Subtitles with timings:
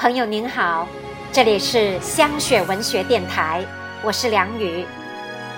[0.00, 0.86] 朋友您好，
[1.32, 3.64] 这里是香雪文学电台，
[4.04, 4.86] 我是梁雨。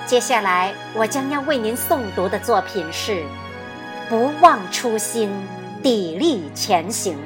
[0.07, 3.17] 接下来我将要为您诵读的作品是
[4.09, 5.31] 《不忘初心，
[5.83, 7.19] 砥砺前行》，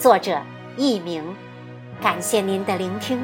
[0.00, 0.40] 作者
[0.76, 1.34] 佚名。
[2.00, 3.18] 感谢您的聆听。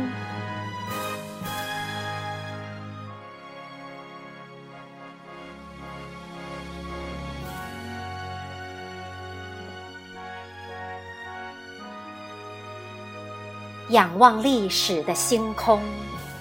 [13.91, 15.81] 仰望历史的星空，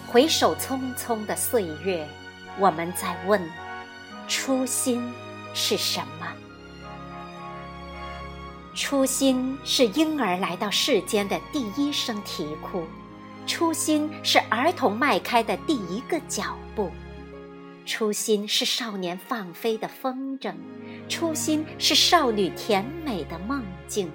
[0.08, 2.08] 回首匆匆的岁月，
[2.60, 3.40] 我们在问：
[4.28, 5.14] 初心
[5.54, 6.26] 是什么？
[8.74, 12.84] 初心是婴儿来到世间的第一声啼哭，
[13.46, 16.90] 初心是儿童迈开的第一个脚步，
[17.86, 20.52] 初心是少年放飞的风筝，
[21.08, 24.12] 初心是少女甜美的梦境。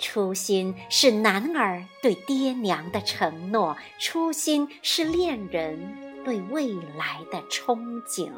[0.00, 8.32] 初心是男儿对爹娘的承诺，初心是恋人对未来的憧憬。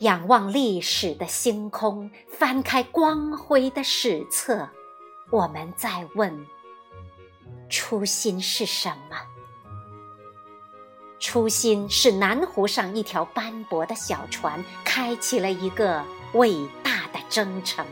[0.00, 4.68] 仰望历史的星空，翻开光辉的史册，
[5.30, 6.46] 我们在问：
[7.70, 9.16] 初心是什么？
[11.20, 16.04] 初心是南湖上一条斑驳的小船，开启了一个
[16.34, 16.66] 为
[17.14, 17.20] 的。
[17.30, 17.84] 征程，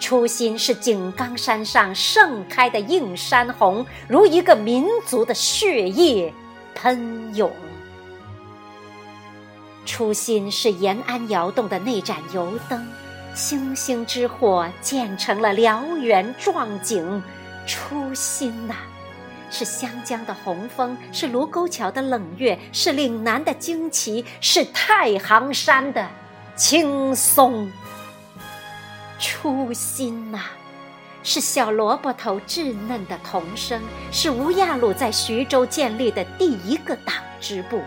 [0.00, 6.34] 初心是井冈山上盛开的映山红，如一个民族的血液
[6.74, 7.50] 喷涌。
[9.86, 12.86] 初心是延安窑洞的那盏油灯，
[13.34, 17.22] 星星之火建成了燎原壮景。
[17.66, 18.74] 初心呐，
[19.50, 26.06] 是湘江的红枫，是卢沟桥的冷月，是岭南的旌旗，是太行山的
[26.56, 27.70] 青松。
[29.18, 30.40] 初心呐，
[31.22, 37.80] 是小萝卜头稚嫩的童声，是吴亚鲁在徐州建立的第一个党支部，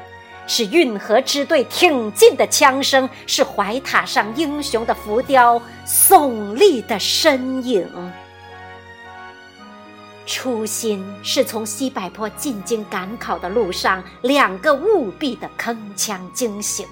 [0.47, 7.87] 是运河支队挺进的枪声，是怀塔上英雄的浮雕耸立的身影。
[10.25, 16.85] 初心是从西柏坡进京赶考的路上两个务必的铿锵惊醒。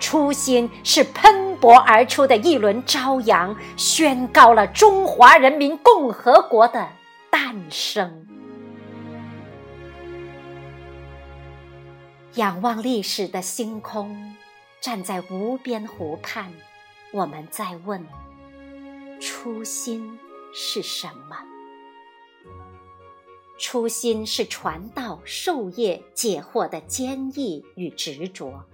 [0.00, 6.88] 初心是喷薄而出的一轮朝阳，宣告了中华人民共和国的
[7.30, 8.26] 诞生。
[12.34, 14.36] 仰望历史的星空，
[14.80, 16.52] 站在无边湖畔，
[17.12, 18.06] 我们在问：
[19.20, 20.16] 初心
[20.54, 21.36] 是什么？
[23.58, 28.64] 初心是传道授业解惑的坚毅与执着。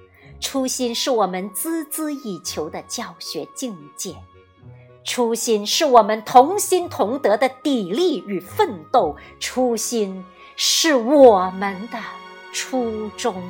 [0.45, 4.15] 初心是我们孜孜以求的教学境界，
[5.03, 10.23] 初心是我们同心同德的砥砺与奋斗，初心
[10.55, 11.99] 是我们的
[12.53, 13.43] 初衷，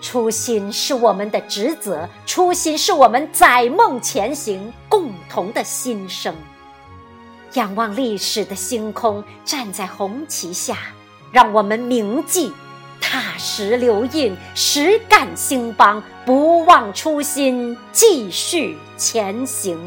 [0.00, 6.34] 初心是我们的职责，初心是我们载梦前行共同的心声。
[7.52, 10.78] 仰望历史的星空，站在红旗下，
[11.30, 12.50] 让我们铭记。
[13.00, 19.78] 踏实留印，实干兴邦，不忘初心，继续前行。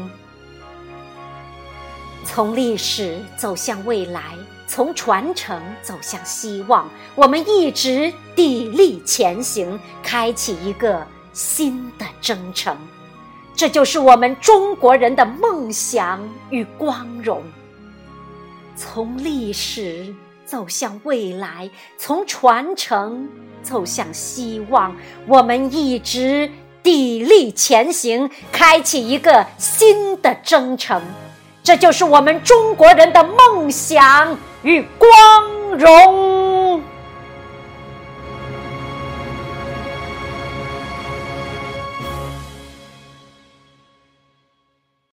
[2.24, 4.34] 从历史走向未来，
[4.66, 12.76] 从传承走向希望，我们一直砥砺前行，开启一个新的征程。
[13.54, 16.20] 这就是我们中国人的梦想
[16.50, 17.42] 与光荣。
[18.74, 20.12] 从历史。
[20.44, 23.28] 走向未来，从传承
[23.62, 24.94] 走向希望，
[25.26, 26.50] 我们一直
[26.82, 31.00] 砥砺前行，开启一个新的征程。
[31.62, 36.43] 这就是我们中国人的梦想与光荣。